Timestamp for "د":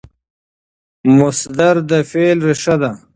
1.89-1.91